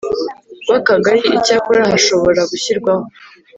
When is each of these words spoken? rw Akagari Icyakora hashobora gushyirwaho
rw 0.63 0.71
Akagari 0.79 1.21
Icyakora 1.37 1.81
hashobora 1.91 2.41
gushyirwaho 2.51 3.05